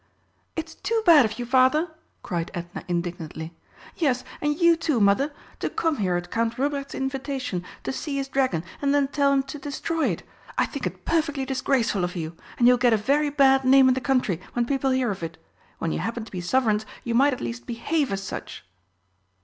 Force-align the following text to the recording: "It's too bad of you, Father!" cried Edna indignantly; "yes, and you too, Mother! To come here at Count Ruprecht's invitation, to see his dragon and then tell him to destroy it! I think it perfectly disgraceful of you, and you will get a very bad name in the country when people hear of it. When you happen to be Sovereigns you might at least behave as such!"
"It's 0.55 0.73
too 0.73 0.99
bad 1.05 1.25
of 1.25 1.37
you, 1.37 1.45
Father!" 1.45 1.91
cried 2.23 2.49
Edna 2.55 2.83
indignantly; 2.87 3.55
"yes, 3.95 4.23
and 4.41 4.57
you 4.59 4.75
too, 4.75 4.99
Mother! 4.99 5.31
To 5.59 5.69
come 5.69 5.97
here 5.97 6.15
at 6.17 6.31
Count 6.31 6.57
Ruprecht's 6.57 6.95
invitation, 6.95 7.63
to 7.83 7.91
see 7.91 8.15
his 8.17 8.27
dragon 8.27 8.63
and 8.81 8.95
then 8.95 9.09
tell 9.09 9.31
him 9.31 9.43
to 9.43 9.59
destroy 9.59 10.07
it! 10.07 10.23
I 10.57 10.65
think 10.65 10.87
it 10.87 11.05
perfectly 11.05 11.45
disgraceful 11.45 12.03
of 12.03 12.15
you, 12.15 12.35
and 12.57 12.65
you 12.67 12.73
will 12.73 12.77
get 12.79 12.93
a 12.93 12.97
very 12.97 13.29
bad 13.29 13.63
name 13.63 13.87
in 13.87 13.93
the 13.93 14.01
country 14.01 14.41
when 14.53 14.65
people 14.65 14.89
hear 14.89 15.11
of 15.11 15.21
it. 15.21 15.37
When 15.77 15.91
you 15.91 15.99
happen 15.99 16.25
to 16.25 16.31
be 16.31 16.41
Sovereigns 16.41 16.87
you 17.03 17.13
might 17.13 17.33
at 17.33 17.39
least 17.39 17.67
behave 17.67 18.11
as 18.11 18.23
such!" 18.23 18.65